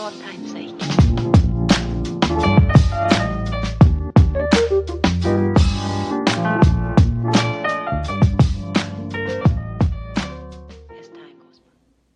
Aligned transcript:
all 0.00 0.12
time's 0.16 0.50
sake. 0.50 0.74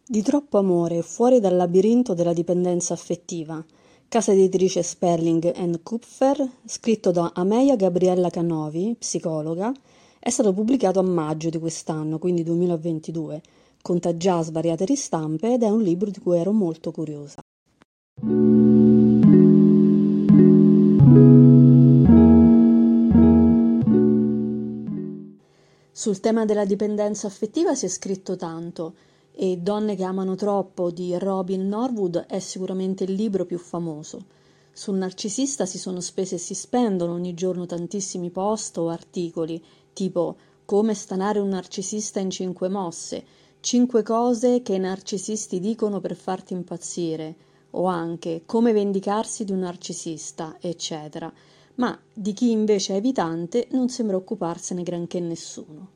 Di 0.07 0.23
troppo 0.23 0.59
amore 0.59 1.03
fuori 1.03 1.41
dal 1.41 1.57
labirinto 1.57 2.15
della 2.15 2.33
dipendenza 2.33 2.95
affettiva. 2.95 3.63
Casa 4.09 4.33
editrice 4.33 4.83
Sperling 4.83 5.83
Kupfer, 5.83 6.49
scritto 6.65 7.11
da 7.11 7.33
Amelia 7.35 7.75
Gabriella 7.77 8.31
Canovi, 8.31 8.95
psicologa, 8.99 9.73
è 10.21 10.31
stato 10.31 10.53
pubblicato 10.53 11.01
a 11.01 11.03
maggio 11.03 11.51
di 11.51 11.59
quest'anno, 11.59 12.19
quindi 12.19 12.45
2022. 12.45 13.43
Conta 13.83 14.17
già 14.17 14.41
svariate 14.41 14.85
ristampe 14.85 15.55
ed 15.55 15.63
è 15.63 15.69
un 15.69 15.83
libro 15.83 16.11
di 16.11 16.21
cui 16.21 16.39
ero 16.39 16.53
molto 16.53 16.93
curiosa. 16.93 17.43
Sul 26.05 26.21
tema 26.21 26.45
della 26.45 26.65
dipendenza 26.65 27.27
affettiva 27.27 27.75
si 27.75 27.87
è 27.87 27.89
scritto 27.89 28.37
tanto 28.37 28.95
e 29.33 29.57
Donne 29.57 29.97
che 29.97 30.05
amano 30.05 30.37
troppo 30.37 30.91
di 30.91 31.19
Robin 31.19 31.67
Norwood 31.67 32.27
è 32.29 32.39
sicuramente 32.39 33.05
il 33.05 33.13
libro 33.13 33.45
più 33.45 33.59
famoso. 33.59 34.25
Sul 34.73 34.97
narcisista 34.97 35.67
si 35.67 35.79
sono 35.79 36.01
spese 36.01 36.37
e 36.37 36.39
si 36.39 36.55
spendono 36.55 37.15
ogni 37.15 37.35
giorno 37.35 37.67
tantissimi 37.67 38.31
post 38.31 38.79
o 38.79 38.89
articoli, 38.89 39.63
tipo 39.93 40.37
Come 40.65 40.95
stanare 40.95 41.41
un 41.41 41.49
narcisista 41.49 42.21
in 42.21 42.31
cinque 42.31 42.69
mosse, 42.69 43.25
cinque 43.61 44.03
cose 44.03 44.63
che 44.63 44.75
i 44.75 44.79
narcisisti 44.79 45.59
dicono 45.59 46.01
per 46.01 46.15
farti 46.15 46.53
impazzire, 46.53 47.37
o 47.77 47.87
anche 47.87 48.43
Come 48.47 48.73
vendicarsi 48.73 49.45
di 49.45 49.53
un 49.53 49.61
narcisista, 49.61 50.57
eccetera. 50.61 51.33
Ma 51.77 51.99
di 52.13 52.33
chi 52.33 52.51
invece 52.51 52.95
è 52.95 52.97
evitante 52.97 53.69
non 53.71 53.89
sembra 53.89 54.17
occuparsene 54.17 54.83
granché 54.83 55.21
nessuno. 55.21 55.89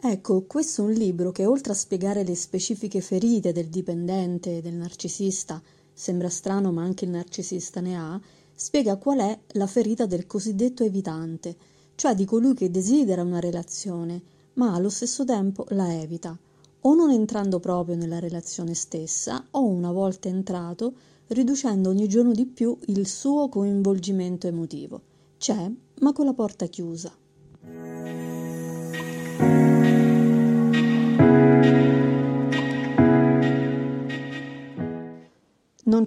Ecco, 0.00 0.44
questo 0.46 0.82
è 0.82 0.84
un 0.84 0.92
libro 0.92 1.32
che 1.32 1.44
oltre 1.44 1.72
a 1.72 1.76
spiegare 1.76 2.22
le 2.22 2.36
specifiche 2.36 3.00
ferite 3.00 3.52
del 3.52 3.66
dipendente 3.66 4.58
e 4.58 4.60
del 4.60 4.74
narcisista, 4.74 5.60
sembra 5.92 6.28
strano 6.28 6.70
ma 6.70 6.82
anche 6.82 7.04
il 7.04 7.10
narcisista 7.10 7.80
ne 7.80 7.96
ha, 7.96 8.20
spiega 8.54 8.96
qual 8.96 9.18
è 9.18 9.38
la 9.52 9.66
ferita 9.66 10.06
del 10.06 10.26
cosiddetto 10.26 10.84
evitante, 10.84 11.56
cioè 11.96 12.14
di 12.14 12.24
colui 12.24 12.54
che 12.54 12.70
desidera 12.70 13.22
una 13.22 13.40
relazione, 13.40 14.22
ma 14.54 14.74
allo 14.74 14.88
stesso 14.88 15.24
tempo 15.24 15.64
la 15.70 15.92
evita, 15.92 16.38
o 16.82 16.94
non 16.94 17.10
entrando 17.10 17.60
proprio 17.60 17.96
nella 17.96 18.18
relazione 18.18 18.74
stessa, 18.74 19.44
o 19.52 19.64
una 19.64 19.92
volta 19.92 20.28
entrato, 20.28 20.94
riducendo 21.28 21.88
ogni 21.90 22.08
giorno 22.08 22.32
di 22.32 22.46
più 22.46 22.76
il 22.86 23.06
suo 23.06 23.48
coinvolgimento 23.48 24.46
emotivo. 24.46 25.00
C'è, 25.38 25.70
ma 26.00 26.12
con 26.12 26.24
la 26.24 26.34
porta 26.34 26.66
chiusa. 26.66 27.12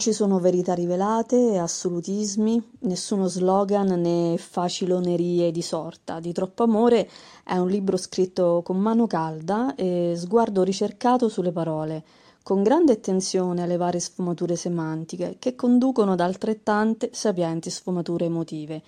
Ci 0.02 0.14
sono 0.14 0.40
verità 0.40 0.74
rivelate, 0.74 1.60
assolutismi, 1.60 2.60
nessuno 2.80 3.28
slogan 3.28 4.02
né 4.02 4.36
facilonerie 4.36 5.52
di 5.52 5.62
sorta. 5.62 6.20
Di 6.20 6.34
troppo 6.34 6.64
amore 6.64 7.08
è 7.46 7.56
un 7.58 7.70
libro 7.70 7.98
scritto 7.98 8.64
con 8.64 8.80
mano 8.80 9.06
calda 9.06 9.76
e 9.76 10.16
sguardo 10.18 10.64
ricercato 10.64 11.30
sulle 11.30 11.52
parole, 11.52 12.04
con 12.42 12.64
grande 12.64 12.94
attenzione 12.94 13.62
alle 13.62 13.78
varie 13.78 14.00
sfumature 14.00 14.56
semantiche 14.56 15.36
che 15.38 15.54
conducono 15.54 16.14
ad 16.14 16.20
altrettante 16.20 17.12
sapienti 17.14 17.70
sfumature 17.70 18.26
emotive, 18.26 18.82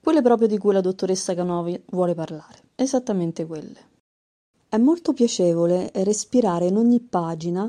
quelle 0.00 0.22
proprio 0.22 0.46
di 0.46 0.56
cui 0.56 0.72
la 0.72 0.80
dottoressa 0.80 1.34
Canovi 1.34 1.82
vuole 1.86 2.14
parlare, 2.14 2.62
esattamente 2.76 3.44
quelle. 3.44 3.88
È 4.68 4.76
molto 4.76 5.12
piacevole 5.14 5.90
respirare 5.94 6.66
in 6.66 6.76
ogni 6.76 7.00
pagina 7.00 7.68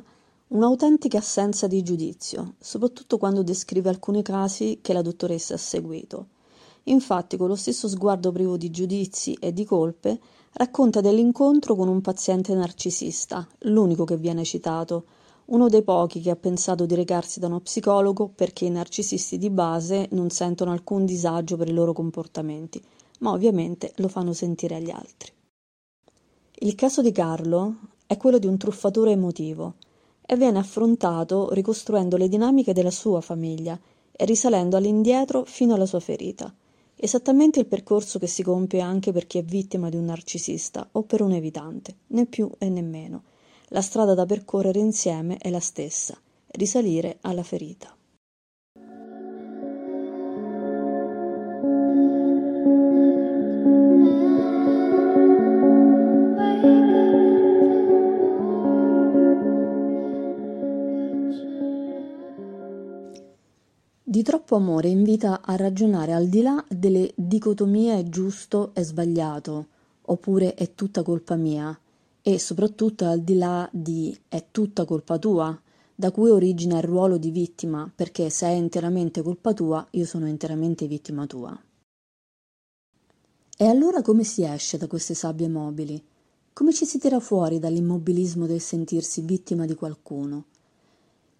un'autentica 0.53 1.17
assenza 1.17 1.65
di 1.67 1.81
giudizio, 1.81 2.55
soprattutto 2.59 3.17
quando 3.17 3.41
descrive 3.41 3.87
alcuni 3.87 4.21
casi 4.21 4.79
che 4.81 4.91
la 4.91 5.01
dottoressa 5.01 5.53
ha 5.53 5.57
seguito. 5.57 6.27
Infatti, 6.85 7.37
con 7.37 7.47
lo 7.47 7.55
stesso 7.55 7.87
sguardo 7.87 8.33
privo 8.33 8.57
di 8.57 8.69
giudizi 8.69 9.33
e 9.39 9.53
di 9.53 9.63
colpe, 9.63 10.19
racconta 10.53 10.99
dell'incontro 10.99 11.75
con 11.75 11.87
un 11.87 12.01
paziente 12.01 12.53
narcisista, 12.53 13.47
l'unico 13.59 14.03
che 14.03 14.17
viene 14.17 14.43
citato, 14.43 15.05
uno 15.45 15.69
dei 15.69 15.83
pochi 15.83 16.19
che 16.19 16.31
ha 16.31 16.35
pensato 16.35 16.85
di 16.85 16.95
recarsi 16.95 17.39
da 17.39 17.47
uno 17.47 17.61
psicologo 17.61 18.27
perché 18.27 18.65
i 18.65 18.71
narcisisti 18.71 19.37
di 19.37 19.49
base 19.49 20.07
non 20.11 20.29
sentono 20.31 20.71
alcun 20.71 21.05
disagio 21.05 21.55
per 21.55 21.69
i 21.69 21.73
loro 21.73 21.93
comportamenti, 21.93 22.81
ma 23.19 23.31
ovviamente 23.31 23.93
lo 23.97 24.09
fanno 24.09 24.33
sentire 24.33 24.75
agli 24.75 24.91
altri. 24.91 25.31
Il 26.63 26.75
caso 26.75 27.01
di 27.01 27.13
Carlo 27.13 27.75
è 28.05 28.17
quello 28.17 28.37
di 28.37 28.47
un 28.47 28.57
truffatore 28.57 29.11
emotivo 29.11 29.75
e 30.31 30.37
viene 30.37 30.59
affrontato 30.59 31.49
ricostruendo 31.51 32.15
le 32.15 32.29
dinamiche 32.29 32.71
della 32.71 32.89
sua 32.89 33.19
famiglia 33.19 33.77
e 34.13 34.23
risalendo 34.23 34.77
all'indietro 34.77 35.43
fino 35.43 35.73
alla 35.73 35.85
sua 35.85 35.99
ferita. 35.99 36.55
Esattamente 36.95 37.59
il 37.59 37.65
percorso 37.65 38.17
che 38.17 38.27
si 38.27 38.41
compie 38.41 38.79
anche 38.79 39.11
per 39.11 39.27
chi 39.27 39.39
è 39.39 39.43
vittima 39.43 39.89
di 39.89 39.97
un 39.97 40.05
narcisista 40.05 40.87
o 40.93 41.01
per 41.01 41.21
un 41.21 41.33
evitante, 41.33 41.95
né 42.07 42.25
più 42.27 42.49
e 42.59 42.69
né 42.69 42.81
meno. 42.81 43.23
La 43.71 43.81
strada 43.81 44.13
da 44.13 44.25
percorrere 44.25 44.79
insieme 44.79 45.35
è 45.35 45.49
la 45.49 45.59
stessa, 45.59 46.17
risalire 46.51 47.17
alla 47.19 47.43
ferita. 47.43 47.93
Di 64.11 64.23
troppo 64.23 64.57
amore 64.57 64.89
invita 64.89 65.41
a 65.41 65.55
ragionare 65.55 66.11
al 66.11 66.27
di 66.27 66.41
là 66.41 66.61
delle 66.67 67.13
dicotomie 67.15 68.09
giusto 68.09 68.71
e 68.73 68.83
sbagliato, 68.83 69.67
oppure 70.01 70.53
è 70.53 70.75
tutta 70.75 71.01
colpa 71.01 71.37
mia, 71.37 71.79
e 72.21 72.37
soprattutto 72.37 73.05
al 73.05 73.21
di 73.21 73.37
là 73.37 73.69
di 73.71 74.13
è 74.27 74.47
tutta 74.51 74.83
colpa 74.83 75.17
tua, 75.17 75.57
da 75.95 76.11
cui 76.11 76.29
origina 76.29 76.75
il 76.75 76.83
ruolo 76.83 77.17
di 77.17 77.31
vittima, 77.31 77.89
perché 77.95 78.29
se 78.29 78.47
è 78.47 78.51
interamente 78.51 79.21
colpa 79.21 79.53
tua, 79.53 79.87
io 79.91 80.05
sono 80.05 80.27
interamente 80.27 80.87
vittima 80.87 81.25
tua. 81.25 81.57
E 83.57 83.65
allora 83.65 84.01
come 84.01 84.25
si 84.25 84.43
esce 84.43 84.77
da 84.77 84.87
queste 84.87 85.13
sabbie 85.13 85.47
mobili? 85.47 86.03
Come 86.51 86.73
ci 86.73 86.83
si 86.83 86.99
tira 86.99 87.21
fuori 87.21 87.59
dall'immobilismo 87.59 88.45
del 88.45 88.59
sentirsi 88.59 89.21
vittima 89.21 89.65
di 89.65 89.75
qualcuno? 89.75 90.47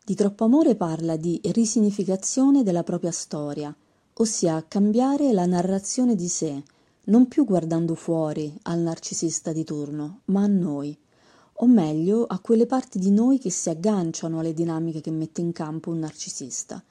Di 0.03 0.16
troppo 0.16 0.45
amore 0.45 0.75
parla 0.75 1.16
di 1.16 1.39
risignificazione 1.53 2.63
della 2.63 2.81
propria 2.81 3.12
storia, 3.12 3.73
ossia 4.13 4.66
cambiare 4.67 5.31
la 5.31 5.45
narrazione 5.45 6.16
di 6.16 6.28
sé, 6.28 6.63
non 7.06 7.28
più 7.28 7.45
guardando 7.45 7.94
fuori 7.94 8.51
al 8.63 8.79
narcisista 8.79 9.53
di 9.53 9.63
turno, 9.63 10.22
ma 10.25 10.41
a 10.41 10.47
noi, 10.47 10.97
o 11.53 11.67
meglio 11.67 12.25
a 12.25 12.40
quelle 12.40 12.66
parti 12.66 12.97
di 12.97 13.11
noi 13.11 13.38
che 13.38 13.51
si 13.51 13.69
agganciano 13.69 14.40
alle 14.40 14.56
dinamiche 14.56 15.01
che 15.01 15.11
mette 15.11 15.41
in 15.41 15.51
campo 15.51 15.91
un 15.91 16.00
narcisista. 16.00 16.84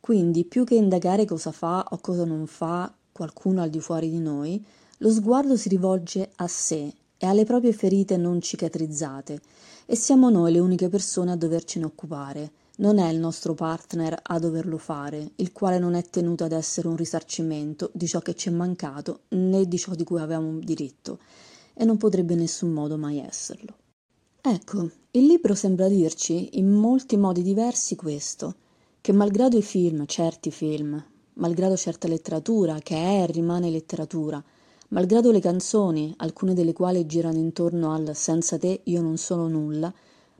Quindi, 0.00 0.46
più 0.46 0.64
che 0.64 0.74
indagare 0.74 1.26
cosa 1.26 1.52
fa 1.52 1.86
o 1.90 1.98
cosa 1.98 2.24
non 2.24 2.46
fa 2.46 2.90
qualcuno 3.12 3.60
al 3.60 3.68
di 3.68 3.80
fuori 3.80 4.08
di 4.08 4.20
noi, 4.20 4.64
lo 4.98 5.10
sguardo 5.10 5.58
si 5.58 5.68
rivolge 5.68 6.30
a 6.36 6.48
sé 6.48 6.94
e 7.24 7.26
alle 7.26 7.44
proprie 7.44 7.72
ferite 7.72 8.18
non 8.18 8.42
cicatrizzate, 8.42 9.40
e 9.86 9.96
siamo 9.96 10.28
noi 10.28 10.52
le 10.52 10.58
uniche 10.58 10.90
persone 10.90 11.32
a 11.32 11.36
dovercene 11.36 11.86
occupare. 11.86 12.52
Non 12.76 12.98
è 12.98 13.08
il 13.08 13.18
nostro 13.18 13.54
partner 13.54 14.18
a 14.22 14.38
doverlo 14.38 14.76
fare, 14.76 15.30
il 15.36 15.50
quale 15.50 15.78
non 15.78 15.94
è 15.94 16.02
tenuto 16.02 16.44
ad 16.44 16.52
essere 16.52 16.88
un 16.88 16.96
risarcimento 16.96 17.90
di 17.94 18.06
ciò 18.06 18.18
che 18.18 18.34
ci 18.34 18.50
è 18.50 18.52
mancato 18.52 19.20
né 19.28 19.66
di 19.66 19.78
ciò 19.78 19.94
di 19.94 20.04
cui 20.04 20.20
avevamo 20.20 20.58
diritto, 20.58 21.18
e 21.72 21.86
non 21.86 21.96
potrebbe 21.96 22.34
in 22.34 22.40
nessun 22.40 22.72
modo 22.72 22.98
mai 22.98 23.20
esserlo. 23.20 23.74
Ecco, 24.42 24.90
il 25.12 25.24
libro 25.24 25.54
sembra 25.54 25.88
dirci 25.88 26.58
in 26.58 26.70
molti 26.70 27.16
modi 27.16 27.40
diversi 27.40 27.96
questo, 27.96 28.54
che 29.00 29.12
malgrado 29.12 29.56
i 29.56 29.62
film, 29.62 30.04
certi 30.04 30.50
film, 30.50 31.02
malgrado 31.34 31.74
certa 31.74 32.06
letteratura, 32.06 32.80
che 32.80 32.96
è 32.96 33.22
e 33.22 33.26
rimane 33.32 33.70
letteratura, 33.70 34.44
malgrado 34.94 35.32
le 35.32 35.40
canzoni, 35.40 36.14
alcune 36.18 36.54
delle 36.54 36.72
quali 36.72 37.04
girano 37.04 37.38
intorno 37.38 37.92
al 37.92 38.14
senza 38.14 38.58
te 38.58 38.82
io 38.84 39.02
non 39.02 39.16
sono 39.16 39.48
nulla, 39.48 39.92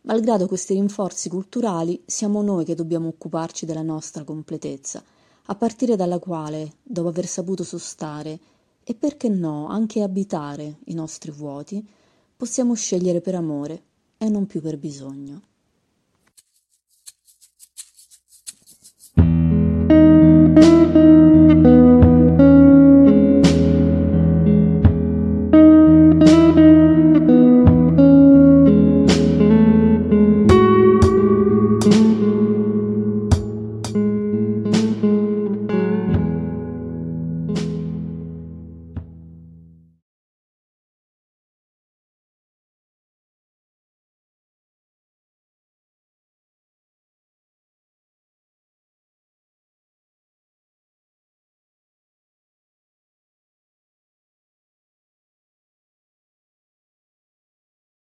malgrado 0.02 0.46
questi 0.46 0.74
rinforzi 0.74 1.28
culturali, 1.28 2.00
siamo 2.06 2.40
noi 2.40 2.64
che 2.64 2.76
dobbiamo 2.76 3.08
occuparci 3.08 3.66
della 3.66 3.82
nostra 3.82 4.22
completezza, 4.22 5.02
a 5.46 5.54
partire 5.56 5.96
dalla 5.96 6.20
quale, 6.20 6.74
dopo 6.84 7.08
aver 7.08 7.26
saputo 7.26 7.64
sostare 7.64 8.38
e 8.84 8.94
perché 8.94 9.28
no 9.28 9.66
anche 9.66 10.02
abitare 10.02 10.78
i 10.84 10.94
nostri 10.94 11.32
vuoti, 11.32 11.84
possiamo 12.36 12.74
scegliere 12.74 13.20
per 13.20 13.34
amore 13.34 13.82
e 14.16 14.28
non 14.28 14.46
più 14.46 14.60
per 14.60 14.78
bisogno. 14.78 15.42